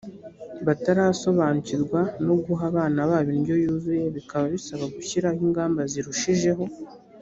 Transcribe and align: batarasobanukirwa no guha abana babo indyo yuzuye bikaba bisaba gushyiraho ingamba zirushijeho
batarasobanukirwa 0.65 1.99
no 2.25 2.35
guha 2.43 2.63
abana 2.71 2.99
babo 3.09 3.29
indyo 3.37 3.55
yuzuye 3.63 4.05
bikaba 4.15 4.45
bisaba 4.55 4.83
gushyiraho 4.95 5.37
ingamba 5.47 5.81
zirushijeho 5.91 6.63